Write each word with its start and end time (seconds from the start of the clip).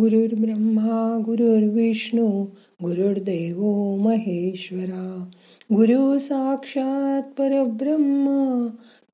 गुरुर्ब्रह्मा 0.00 1.22
गुरुर्विष्णू 1.24 2.44
गुरुर्देव 2.82 3.60
महेश्वरा. 3.96 5.24
गुरु 5.72 6.18
साक्षात 6.18 7.22
परब्रह्म 7.38 8.66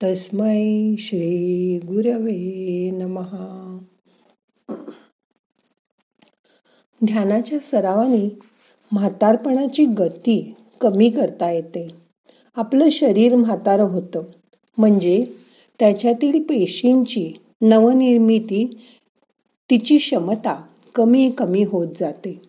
तस्मै 0.03 0.95
श्री 0.99 1.79
गुरवे 1.79 2.91
नमहा 2.91 3.79
ध्यानाच्या 7.07 7.59
सरावाने 7.59 8.39
म्हातारपणाची 8.93 9.85
गती 9.85 10.55
कमी 10.81 11.11
करता 11.11 11.51
येते. 11.51 11.89
आपलं 12.57 12.89
शरीर 12.89 13.37
म्हातार 13.37 13.81
होतं. 13.81 14.23
म्हणजे 14.79 15.27
त्याच्यातील 15.79 16.43
पेशींची 16.43 17.33
नवनिर्मिती 17.61 18.79
तिची 19.71 19.99
क्षमता 19.99 20.67
कमी 21.01 21.31
कमी 21.31 21.63
होत 21.63 21.89
जाते. 22.01 22.43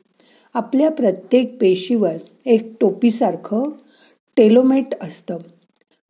आपल्या 0.54 0.92
प्रत्येक 0.92 1.58
पेशीवर 1.62 2.14
एक 2.46 2.74
टोपीसारखं 2.82 3.64
टेलोमेट 4.38 4.88
असतं. 5.02 5.38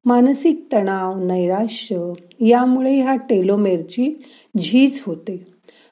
मानसिक 0.05 0.65
तणाव 0.73 1.23
नैराश्य 1.25 2.13
यामुळे 2.39 3.01
ह्या 3.01 3.15
टेलोमेरची 3.15 4.23
झीज 4.57 5.01
होते. 5.05 5.47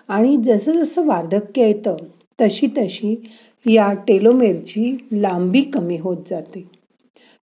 आणि 0.08 0.38
जसं 0.38 0.72
जसं 0.72 1.06
वार्धक्य 1.06 1.68
येतं 1.68 1.96
तशी 2.42 2.68
तशी 2.68 3.30
या 3.66 3.94
टेलोमेरची 3.94 5.08
लांबी 5.12 5.62
कमी 5.62 5.98
होत 5.98 6.18
जाते. 6.30 6.70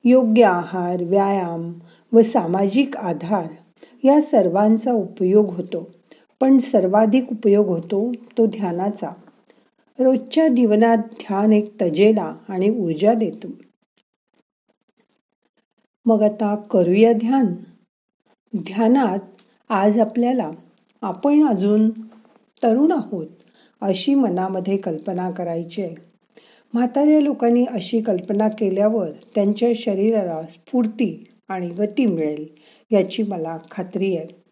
योग्य 0.04 0.44
आहार 0.44 1.02
व्यायाम 1.02 1.72
व 2.12 2.22
सामाजिक 2.22 2.96
आधार 2.96 3.46
या 4.04 4.20
सर्वांचा 4.20 4.92
उपयोग 4.92 5.52
होतो. 5.52 5.95
पण 6.40 6.58
सर्वाधिक 6.58 7.30
उपयोग 7.30 7.66
होतो 7.66 8.12
तो 8.12 8.46
ध्यानाचा. 8.46 9.10
रोजच्या 9.98 10.48
जीवनात 10.48 10.98
ध्यान 10.98 11.52
एक 11.52 11.82
तजेला 11.82 12.36
आणि 12.48 12.70
ऊर्जा 12.70 13.14
देतो. 13.14 13.48
मग 16.06 16.22
आता 16.22 16.54
करूया 16.56 17.12
ध्यान. 17.12 17.46
ध्यानात 18.56 19.18
आज 19.68 19.98
आपल्याला 19.98 20.50
आपण 21.02 21.46
अजून 21.46 21.90
तरुण 22.62 22.92
आहोत 22.92 23.26
अशी 23.80 24.14
मनामध्ये 24.14 24.76
कल्पना 24.76 25.30
करायची 25.30 25.82
आहे. 25.82 25.94
म्हाताऱ्या 26.74 27.20
लोकांनी 27.20 27.64
अशी 27.64 28.00
कल्पना 28.00 28.48
केल्यावर 28.48 29.10
त्यांच्या 29.34 29.68
शरीराला 29.76 30.42
स्फूर्ती 30.42 31.26
आणि 31.48 31.68
गती 31.68 32.06
मिळेल 32.06 32.46
याची 32.90 33.22
मला 33.22 33.58
खात्री 33.70 34.16
आहे. 34.16 34.45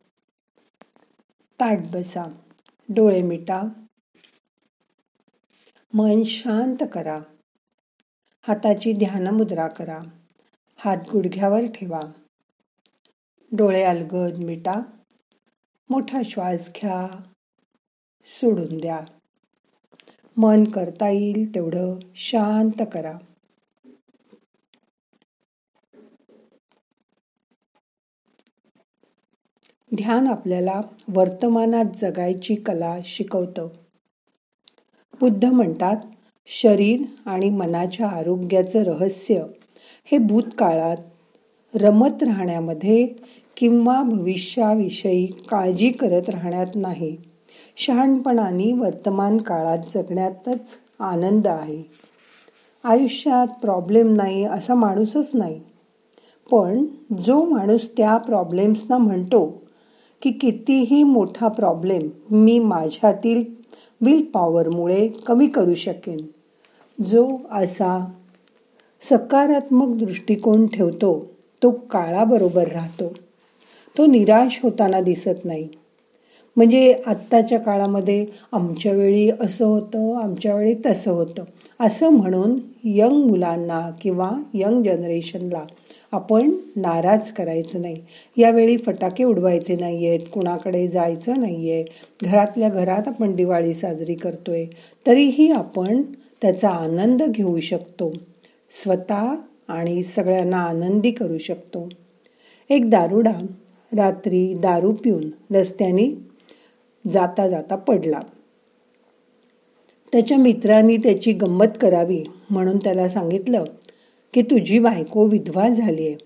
ताट 1.60 1.78
बसा 1.78 2.24
डोळे 2.88 3.22
मिटा. 3.22 3.62
मन 5.94 6.22
शांत 6.22 6.76
करा. 6.92 7.20
हाताची 8.48 8.92
ध्यान 8.92 9.26
मुद्रा 9.26 9.68
करा. 9.68 9.98
हात 10.76 10.96
गुडघ्यावर 11.12 11.66
ठेवा. 11.66 12.02
डोळे 13.52 13.82
अलगद 13.82 14.38
मिटा. 14.38 14.80
मोठा 15.90 16.22
श्वास 16.24 16.70
घ्या. 16.76 17.22
सोडून 18.24 18.80
द्या. 18.80 19.00
मन 20.36 20.64
करता 20.64 21.08
येईल 21.08 21.54
तेवढं 21.54 21.98
शांत 22.14 22.82
करा. 22.92 23.18
ध्यान 29.96 30.28
आपल्याला 30.28 30.80
वर्तमानात 31.08 31.84
जगायची 32.02 32.54
कला 32.54 32.96
शिकवतं. 33.04 33.68
बुद्ध 35.20 35.44
म्हणतात 35.44 35.96
शरीर 36.46 37.02
आणि 37.26 37.50
मनाच्या 37.50 38.08
आरोग्याचं 38.08 38.82
रहस्य 38.82 39.42
हे 40.04 40.18
भूतकाळात 40.18 40.96
रमत 41.74 42.22
राहण्यामध्ये 42.22 43.08
किंवा 43.56 44.02
भविष्याविषयी 44.02 45.26
काळजी 45.26 45.90
करत 45.90 46.30
राहण्यात 46.30 46.66
नाही. 46.74 47.16
शहाणपणाने 47.76 48.72
वर्तमान 48.72 49.36
काळात 49.36 49.78
जगण्यातच 49.94 50.78
आनंद 50.98 51.46
आहे. 51.46 51.82
आयुष्यात 52.84 53.46
प्रॉब्लेम 53.60 54.14
नाही 54.14 54.44
असा 54.44 54.74
माणूसच 54.74 55.30
नाही. 55.34 55.60
पण 56.50 56.84
जो 57.24 57.44
माणूस 57.44 57.88
त्या 57.96 58.16
प्रॉब्लेम्सना 58.16 58.98
म्हणतो 58.98 59.63
की 60.24 60.30
कितीही 60.30 61.02
मोठा 61.02 61.48
प्रॉब्लेम 61.48 62.08
मी 62.30 62.58
माझ्यातील 62.58 63.44
विल 64.00 64.24
पॉवरमुळे 64.24 65.08
कमी 65.26 65.46
करू 65.46 65.74
शकेन. 65.74 66.20
जो 67.04 67.28
असा 67.50 68.06
सकारात्मक 69.10 69.96
दृष्टिकोन 69.96 70.66
ठेवतो 70.66 71.30
तो 71.62 71.70
काळाबरोबर 71.70 72.68
राहतो. 72.68 73.12
तो 73.98 74.06
निराश 74.06 74.60
होताना 74.62 75.00
दिसत 75.00 75.44
नाही. 75.44 75.68
म्हणजे 76.56 76.94
आत्ताच्या 77.06 77.60
काळामध्ये 77.60 78.26
आमच्या 78.52 78.92
वेळी 78.92 79.30
असं 79.40 79.64
होतं 79.64 80.22
आमच्या 80.22 80.54
वेळी 80.54 80.74
तसं 80.86 81.10
होतं. 81.10 81.44
असं 81.80 82.08
म्हणून 82.08 82.58
यंग 82.84 83.26
मुलांना 83.26 83.90
किंवा 84.00 84.30
यंग 84.54 84.82
जनरेशनला 84.82 85.64
आपण 86.14 86.50
नाराज 86.76 87.30
करायचं 87.32 87.80
नाही. 87.82 87.96
यावेळी 88.36 88.76
फटाके 88.76 89.24
उडवायचे 89.24 89.76
नाही 89.76 90.06
आहेत 90.08 90.20
कुणाकडे 90.32 90.86
जायचं 90.88 91.40
नाही 91.40 91.70
आहे 91.70 91.84
घरातल्या 92.22 92.68
घरात 92.68 93.08
आपण 93.08 93.34
दिवाळी 93.36 93.74
साजरी 93.74 94.14
करतोय 94.14 94.64
तरीही 95.06 95.50
आपण 95.50 96.02
त्याचा 96.42 96.68
आनंद 96.68 97.22
घेऊ 97.22 97.60
शकतो. 97.60 98.12
स्वतः 98.82 99.34
आणि 99.68 100.02
सगळ्यांना 100.02 100.58
आनंदी 100.58 101.10
करू 101.10 101.38
शकतो. 101.38 101.88
एक 102.70 102.90
दारुडा 102.90 103.32
रात्री 103.92 104.54
दारू 104.54 104.92
पिऊन 104.92 105.30
रस्त्याने 105.54 106.08
जाता 107.04 107.48
जाता 107.48 107.76
पडला. 107.76 108.20
त्याच्या 110.12 110.38
मित्रांनी 110.38 110.96
त्याची 110.96 111.32
गंमत 111.32 111.78
करावी 111.80 112.22
म्हणून 112.50 112.76
त्याला 112.76 113.08
सांगितलं 113.08 113.64
की 114.34 114.42
तुझी 114.42 114.78
बायको 114.78 115.26
विधवा 115.26 115.68
झाली 115.68 116.06
आहे 116.06 116.16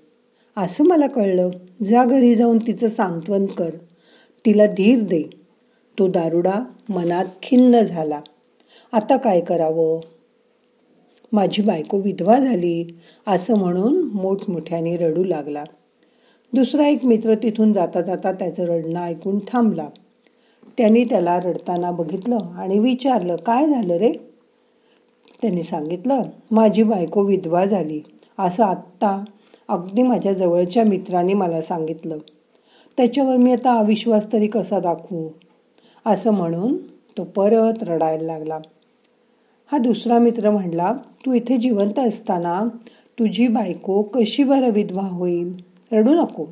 असं 0.56 0.84
मला 0.84 1.06
कळलं. 1.06 1.50
जा 1.84 2.04
घरी 2.04 2.34
जाऊन 2.34 2.58
तिचं 2.58 2.88
सांत्वन 2.88 3.46
कर. 3.46 3.70
तिला 4.46 4.66
धीर 4.66 5.00
दे. 5.02 5.22
तो 5.98 6.08
दारुडा 6.08 6.64
मनात 6.88 7.24
खिन्न 7.42 7.80
झाला. 7.80 8.20
आता 8.92 9.16
काय 9.16 9.40
करावं? 9.40 10.00
माझी 11.32 11.62
बायको 11.62 11.98
विधवा 11.98 12.38
झाली 12.38 12.98
असं 13.26 13.54
म्हणून 13.54 14.02
मोठमोठ्याने 14.02 14.96
रडू 14.96 15.24
लागला. 15.24 15.64
दुसरा 16.52 16.88
एक 16.88 17.04
मित्र 17.04 17.34
तिथून 17.34 17.72
जाता 17.72 18.00
जाता 18.00 18.32
त्याचं 18.32 18.64
रडणं 18.64 19.00
ऐकून 19.00 19.38
थांबला. 19.38 19.88
त्यांनी 20.78 21.04
त्याला 21.04 21.40
रडताना 21.40 21.90
बघितलं 21.90 22.38
आणि 22.56 22.78
विचारलं 22.78 23.36
काय 23.36 23.68
झालं 23.68 23.94
रे? 23.94 24.12
त्यांनी 25.42 25.62
सांगितलं 25.62 26.22
माझी 26.50 26.82
बायको 26.82 27.22
विधवा 27.22 27.64
झाली 27.64 28.00
असं 28.38 28.64
आत्ता 28.64 29.24
अगदी 29.68 30.02
माझ्या 30.02 30.32
जवळच्या 30.32 30.84
मित्राने 30.84 31.34
मला 31.34 31.62
सांगितलं. 31.62 32.18
त्याच्यावर 32.96 33.36
मी 33.36 33.52
आता 33.52 33.78
अविश्वास 33.78 34.32
तरी 34.32 34.46
कसा 34.46 34.80
दाखवू? 34.80 35.28
असं 36.06 36.30
म्हणून 36.30 36.76
तो 37.18 37.24
परत 37.24 37.72
रडायला 37.82 38.24
लागला. 38.24 38.58
हा 39.72 39.78
दुसरा 39.78 40.18
मित्र 40.18 40.50
म्हणला 40.50 40.92
तू 40.92 41.32
इथे 41.32 41.56
जिवंत 41.56 41.98
असताना 41.98 42.64
तुझी 43.18 43.48
बायको 43.48 44.02
कशी 44.02 44.44
बरं 44.44 44.70
विधवा 44.70 45.02
होईल? 45.02 45.56
रडू 45.92 46.14
नको. 46.14 46.46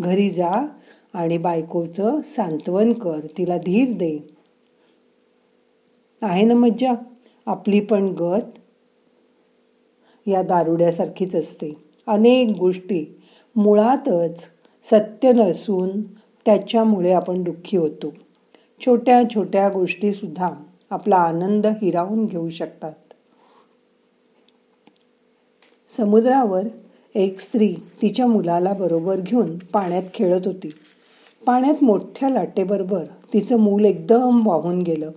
घरी 0.00 0.30
जा 0.30 0.66
आणि 1.12 1.38
बायकोचं 1.38 2.20
सांत्वन 2.20 2.92
कर 2.92 3.26
तिला 3.38 3.56
धीर 3.56 3.92
दे. 3.92 4.28
आहे 6.22 6.44
ना 6.44 6.54
मज्जा? 6.54 6.92
आपली 7.46 7.80
पण 7.80 8.08
गत 8.08 8.58
या 10.26 10.42
दारुड्यासारखीच 10.42 11.34
असते. 11.34 11.76
अनेक 12.06 12.56
गोष्टी 12.58 13.22
मुळातच 13.56 14.40
सत्य 14.84 15.32
नसून 15.32 16.02
त्याच्यामुळे 16.46 17.12
आपण 17.12 17.42
दुःखी 17.42 17.76
होतो. 17.76 18.12
छोट्या 18.86 19.22
छोट्या 19.34 19.68
गोष्टी 19.68 20.12
सुद्धा 20.12 20.50
आपला 20.90 21.16
आनंद 21.16 21.66
हिरावून 21.66 22.26
घेऊ 22.26 22.50
शकतात. 22.50 22.92
समुद्रावर 25.96 26.62
एक 27.14 27.40
स्त्री 27.40 27.74
तिच्या 28.02 28.26
मुलाला 28.26 28.72
बरोबर 28.72 29.20
घेऊन 29.20 29.58
पाण्यात 29.58 30.02
खेळत 30.14 30.40
होती. 30.44 30.68
पाण्यात 31.46 31.84
मोठ्या 31.84 32.28
लाटेबरोबर 32.28 33.04
तिचं 33.32 33.56
मूल 33.56 33.84
एकदम 33.84 34.46
वाहून 34.46 34.82
गेलं. 34.82 35.10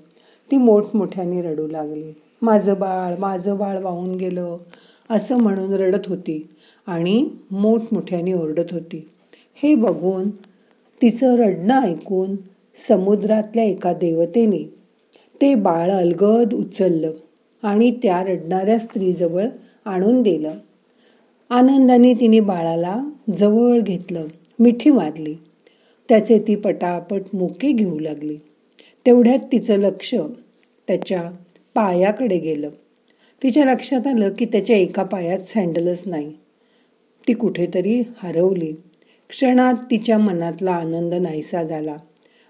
ती 0.52 0.58
मोठमोठ्याने 0.58 1.42
रडू 1.42 1.68
लागली. 1.68 2.12
माझं 2.42 2.74
बाळ 2.80 3.16
माझं 3.20 3.58
बाळ 3.58 3.80
वाहून 3.80 4.16
गेलं 4.16 4.58
असं 5.10 5.38
म्हणून 5.38 5.74
रडत 5.74 6.08
होती 6.08 6.50
आणि 6.88 7.30
मोठमोठ्याने 7.52 8.34
ओरडत 8.34 8.72
होती. 8.72 9.08
हे 9.56 9.76
बघून 9.76 10.30
तिचं 11.02 11.36
रडणं 11.36 11.82
ऐकून 11.82 12.36
समुद्रातल्या 12.90 13.64
एका 13.64 13.94
देवतेने 13.94 14.64
ते 15.42 15.56
बाळ 15.56 15.90
अलगद 15.92 16.54
उचललं 16.54 17.12
आणि 17.64 17.92
त्या 17.92 18.24
रडणाऱ्या 18.24 18.80
स्त्रीजवळ 18.80 19.46
आणून 19.86 20.22
दिलं. 20.22 20.54
आनंदाने 21.50 22.14
तिने 22.14 22.40
बाळाला 22.40 23.10
जवळ 23.38 23.80
घेतलं 23.80 24.28
मिठी 24.60 24.90
मारली. 24.90 25.36
त्याचे 26.10 26.40
ती 26.40 26.56
पटापट 26.56 27.22
मोके 27.34 27.72
घेऊ 27.72 28.00
लागली. 28.00 28.38
तेवढ्यात 29.08 29.40
तिचं 29.52 29.78
लक्ष 29.78 30.16
त्याच्या 30.88 31.32
पायाकडे 31.74 32.40
गेलं. 32.40 32.70
तिच्या 33.44 33.66
लक्षात 33.66 34.08
आलं 34.08 34.30
की 34.40 34.46
त्याच्या 34.46 34.78
एका 34.78 35.04
पायात 35.04 35.40
सँडलच 35.40 36.02
नाही. 36.06 36.34
ती 37.28 37.34
कुठेतरी 37.34 38.04
हरवली. 38.18 38.74
क्षणात 39.30 39.74
तिच्या 39.74 40.18
मनातला 40.18 40.72
आनंद 40.72 41.14
नाहीसा 41.14 41.64
झाला. 41.64 41.96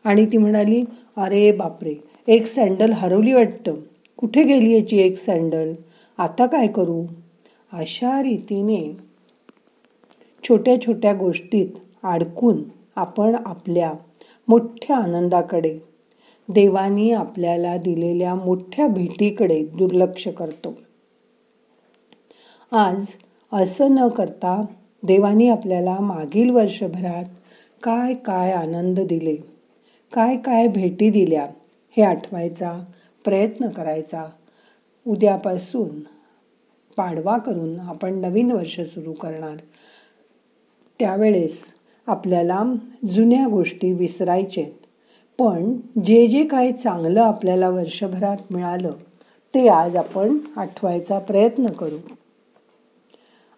आणि 0.03 0.25
ती 0.25 0.37
म्हणाली 0.37 0.83
अरे 1.17 1.51
बापरे 1.51 1.95
एक 2.27 2.47
सँडल 2.47 2.91
हरवली 2.91 3.33
वाटतं. 3.33 3.75
कुठे 4.17 4.43
गेली 4.43 4.73
याची 4.73 4.97
एक 4.97 5.17
सँडल 5.17 5.73
आता 6.17 6.45
काय 6.45 6.67
करू? 6.67 7.05
अशा 7.73 8.21
रीतीने 8.21 8.97
छोट्या 10.43 10.81
छोट्या 10.81 11.13
गोष्टीत 11.13 11.67
अडकून 12.03 12.63
आपण 12.95 13.35
आपल्या 13.45 13.93
मोठ्या 14.47 14.97
आनंदाकडे 14.97 15.79
देवानी 16.49 17.11
आपल्याला 17.11 17.77
दिलेल्या 17.77 18.35
मोठ्या 18.35 18.87
भेटीकडे 18.87 19.63
दुर्लक्ष 19.63 20.27
करतो. 20.27 20.77
आज 22.71 23.05
असं 23.53 23.95
न 23.95 24.07
करता 24.07 24.65
देवानी 25.03 25.49
आपल्याला 25.49 25.99
मागील 25.99 26.49
वर्षभरात 26.49 27.25
काय 27.83 28.13
काय 28.13 28.51
आनंद 28.51 28.99
दिले 28.99 29.35
काय 30.13 30.37
काय 30.37 30.67
भेटी 30.67 31.09
दिल्या 31.09 31.47
हे 31.97 32.03
आठवायचा 32.03 32.83
प्रयत्न 33.25 33.67
करायचा. 33.67 34.25
उद्यापासून 35.07 35.99
पाडवा 36.97 37.37
करून 37.37 37.79
आपण 37.79 38.19
नवीन 38.19 38.51
वर्ष 38.51 38.79
सुरू 38.79 39.13
करणार. 39.13 39.57
त्यावेळेस 40.99 41.63
आपल्याला 42.07 42.63
जुन्या 43.11 43.47
गोष्टी 43.47 43.93
विसरायचेत. 43.93 44.86
पण 45.39 45.77
जे 46.05 46.27
जे 46.27 46.45
काही 46.45 46.71
चांगलं 46.71 47.21
आपल्याला 47.21 47.69
वर्षभरात 47.69 48.37
मिळालं 48.51 48.91
ते 49.53 49.67
आज 49.67 49.95
आपण 49.95 50.37
आठवायचा 50.55 51.19
प्रयत्न 51.19 51.65
करू. 51.65 51.97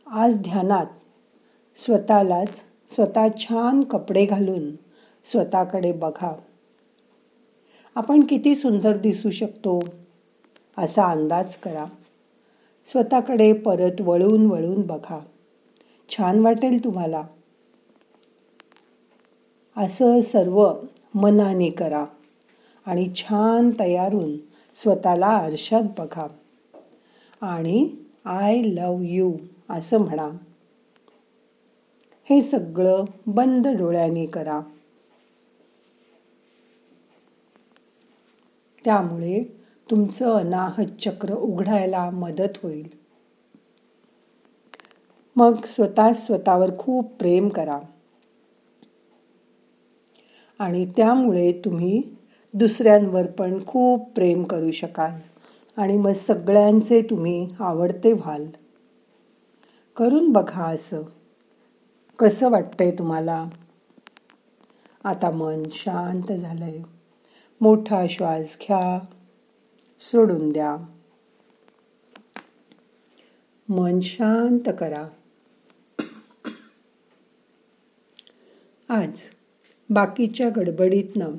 आज 0.07 0.37
ध्यानात 0.37 0.85
स्वतःलाच 1.77 2.63
स्वतः 2.95 3.27
छान 3.39 3.81
कपडे 3.81 4.25
घालून 4.25 4.71
स्वतःकडे 5.25 5.91
बघा. 5.91 6.35
आपण 7.95 8.23
किती 8.23 8.55
सुंदर 8.55 8.97
दिसू 8.97 9.29
शकतो 9.29 9.79
असा 10.77 11.03
अंदाज 11.03 11.55
करा. 11.55 11.85
स्वतःकडे 12.91 13.53
परत 13.53 14.01
वळून 14.01 14.45
वळून 14.45 14.81
बघा. 14.81 15.19
छान 16.09 16.39
वाटेल 16.39 16.83
तुम्हाला. 16.83 17.23
असं 19.79 20.21
सर्व 20.21 20.73
मनाने 21.13 21.69
करा 21.69 22.05
आणि 22.85 23.09
छान 23.15 23.71
तयारून 23.79 24.37
स्वतःला 24.75 25.27
आरशात 25.27 25.81
बघा. 25.97 26.27
आणि 27.41 27.89
आय 28.25 28.61
लव 28.61 28.97
यू 29.01 29.33
असं 29.69 29.97
म्हणा. 29.97 30.29
हे 32.29 32.41
सगळं 32.41 33.05
बंद 33.27 33.67
डोळ्याने 33.67 34.25
करा. 34.25 34.61
त्यामुळे 38.85 39.61
तुमचं 39.91 40.37
अनाहत 40.37 41.01
चक्र 41.01 41.33
उघडायला 41.33 42.09
मदत 42.09 42.57
होईल. 42.63 42.87
मग 45.35 45.65
स्वतः 45.65 46.13
स्वतःवर 46.13 46.77
खूप 46.79 47.13
प्रेम 47.19 47.49
करा. 47.49 47.79
आणि 50.59 50.85
त्यामुळे 50.97 51.61
तुम्ही 51.65 52.01
दुसऱ्यांवर 52.53 53.25
पण 53.25 53.65
खूप 53.67 54.11
प्रेम 54.13 54.43
करू 54.43 54.71
शकाल. 54.71 55.19
आणि 55.77 55.97
मग 55.97 56.11
सगळ्यांचे 56.11 57.01
तुम्ही 57.01 57.47
आवडते 57.59 58.13
व्हाल. 58.13 58.45
करून 59.95 60.31
बघा 60.31 60.63
असं. 60.63 61.01
कसं 62.19 62.49
वाटतंय 62.49 62.91
तुम्हाला? 62.91 63.49
आता 65.03 65.29
मन 65.29 65.63
शांत 65.71 66.31
झालंय. 66.31 66.79
मोठा 67.61 68.05
श्वास 68.09 68.57
घ्या. 68.61 69.05
सोडून 70.01 70.49
द्या. 70.49 70.77
मन 73.69 73.99
शांत 73.99 74.69
करा. 74.79 75.07
आज 78.89 79.11
बाकीच्या 79.89 80.49
गडबडीतनं 80.49 81.31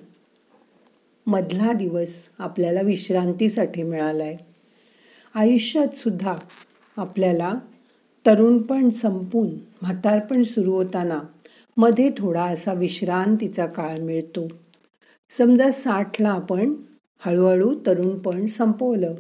मधला 1.27 1.73
दिवस 1.73 2.09
आपल्याला 2.39 2.81
विश्रांतीसाठी 2.81 3.83
मिळालाय. 3.83 4.37
आयुष्यात 5.35 5.97
सुद्धा 5.97 6.35
आपल्याला 6.97 7.55
तरुणपण 8.27 8.91
संपून 8.91 9.49
म्हातारपण 9.83 10.43
सुरू 10.43 10.73
होताना 10.73 11.21
मध्ये 11.77 12.11
थोडा 12.19 12.45
असा 12.45 12.73
विश्रांतीचा 12.73 13.67
काळ 13.67 13.99
मिळतो. 13.99 14.49
समजा 15.37 15.71
साठला 15.71 16.31
आपण 16.31 16.75
हळूहळू 17.19 17.75
तरुणपण 17.87 18.47
संपवलं 18.47 19.15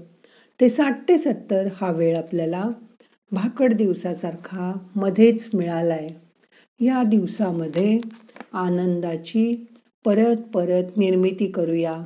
ते 0.60 0.68
साठ 0.68 1.08
ते 1.08 1.18
सत्तर 1.18 1.68
हा 1.80 1.90
वेळ 1.92 2.16
आपल्याला 2.16 2.64
भाकड 3.32 3.72
दिवसासारखा 3.72 4.72
मध्येच 4.96 5.48
मिळाला 5.54 5.94
आहे 5.94 6.29
या 6.80 7.02
दिवसामध्ये 7.02 8.00
आनंदाची 8.52 9.66
परत 10.04 10.36
परत 10.54 10.84
निर्मिती 10.96 11.50
करूया. 11.50 12.02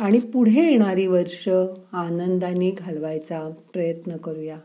आणि 0.00 0.18
पुढे 0.18 0.70
येणारी 0.70 1.06
वर्ष 1.06 1.48
आनंदाने 1.92 2.70
घालवायचा 2.70 3.50
प्रयत्न 3.72 4.16
करूया. 4.16 4.58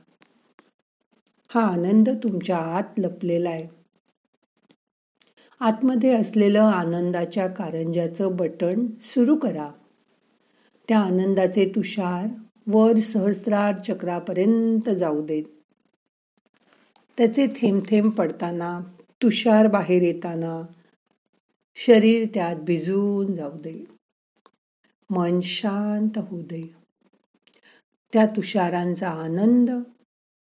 हा 1.50 1.62
आनंद 1.62 2.10
तुमच्या 2.10 2.58
आत 2.58 2.84
लपलेला 2.98 3.50
आहे. 3.50 3.68
आतमध्ये 5.60 6.14
असलेलं 6.14 6.62
आनंदाच्या 6.62 7.48
कारंजाचं 7.48 8.36
बटण 8.36 8.88
सुरू 9.02 9.36
करा. 9.36 9.72
त्या 10.88 11.00
आनंदाचे 11.00 11.72
तुषार 11.76 12.28
वर 12.68 12.96
सहस्रार 12.96 13.76
चक्रापर्यंत 13.88 14.90
जाऊ 14.90 15.26
देत. 15.26 15.44
त्याचे 17.18 17.48
थेंब 17.48 17.82
थेंब 17.90 18.12
पडताना 18.12 18.82
तुषार 19.24 19.68
बाहेर 19.68 20.02
येताना 20.02 20.62
शरीर 21.76 22.28
त्यात 22.34 22.56
भिजून 22.56 23.36
जाऊ 23.36 23.52
दे. 23.52 23.86
मन 25.10 25.40
शांत 25.42 26.18
होऊ 26.18 26.42
दे. 26.42 26.76
त्या 28.14 28.26
तुषारांचा 28.26 29.10
आनंद 29.10 29.70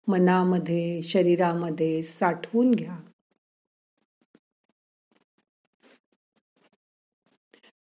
मनामध्ये 0.09 1.03
शरीरामध्ये 1.03 2.03
साठवून 2.03 2.71
घ्या. 2.71 2.99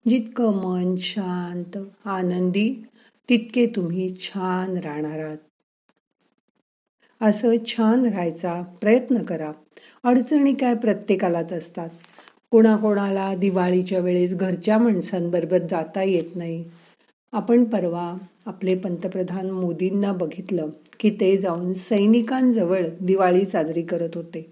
जितकं 0.09 0.63
मन 0.63 0.95
शांत 0.95 1.77
आनंदी 2.05 2.83
तितके 3.29 3.65
तुम्ही 3.65 4.15
छान 4.19 4.77
राहणार 4.77 5.19
आहात. 5.19 5.37
असं 7.21 7.55
छान 7.67 8.05
राहायचा 8.05 8.61
प्रयत्न 8.81 9.23
करा. 9.23 9.51
अडचणी 10.03 10.53
काय 10.53 10.75
प्रत्येकालाच 10.75 11.53
असतात. 11.53 11.89
कोणाकोणाला 12.51 13.33
दिवाळीच्या 13.35 13.99
वेळेस 13.99 14.35
घरच्या 14.35 14.77
माणसांबरोबर 14.77 15.67
जाता 15.67 16.03
येत 16.03 16.35
नाही. 16.35 16.63
आपण 17.33 17.63
परवा 17.63 18.13
आपले 18.45 18.75
पंतप्रधान 18.75 19.49
मोदींना 19.49 20.11
बघितलं 20.13 20.69
की 20.99 21.09
ते 21.09 21.37
जाऊन 21.37 21.73
सैनिकांजवळ 21.73 22.85
दिवाळी 23.01 23.45
साजरी 23.45 23.81
करत 23.81 24.15
होते. 24.15 24.49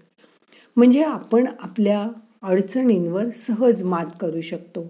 म्हणजे 0.76 1.02
आपण 1.02 1.46
आपल्या 1.60 2.08
अडचणींवर 2.42 3.30
सहज 3.36 3.82
मात 3.82 4.06
करू 4.20 4.40
शकतो. 4.40 4.86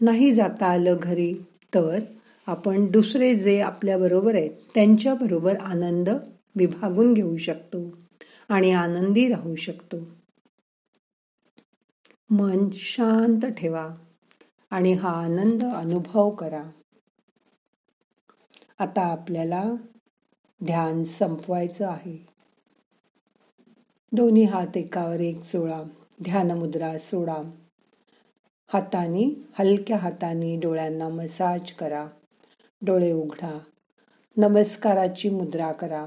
नाही 0.00 0.32
जाता 0.34 0.66
आलं 0.66 0.96
घरी 1.00 1.32
तर 1.74 1.98
आपण 2.48 2.86
दुसरे 2.86 3.34
जे 3.34 3.60
आपल्याबरोबर 3.60 4.34
आहेत 4.34 4.50
त्यांच्याबरोबर 4.74 5.56
आनंद 5.56 6.08
विभागून 6.56 7.14
घेऊ 7.14 7.36
शकतो 7.36 7.90
आणि 8.48 8.70
आनंदी 8.72 9.28
राहू 9.28 9.54
शकतो. 9.56 9.96
मन 12.30 12.70
शांत 12.72 13.46
ठेवा 13.46 13.94
आणि 14.70 14.92
हा 14.92 15.24
आनंद 15.24 15.64
अनुभव 15.64 16.30
करा. 16.30 16.64
आता 18.78 19.00
आपल्याला 19.00 19.64
ध्यान 20.64 21.04
संपवायचं 21.04 21.86
आहे. 21.86 22.26
दोन्ही 24.12 24.44
हात 24.44 24.76
एकावर 24.76 25.20
एक 25.20 25.42
सोळा 25.42 25.82
ध्यान 26.24 26.50
मुद्रा 26.50 26.98
सोडा. 26.98 27.50
हाताने 28.72 29.42
हलक्या 29.58 29.96
हाताने 29.96 30.60
डोळ्यांना 30.60 31.08
मसाज 31.08 31.72
करा. 31.72 32.08
डोळे 32.82 33.12
उघडा. 33.12 33.58
नमस्काराची 34.36 35.30
मुद्रा 35.30 35.72
करा. 35.72 36.06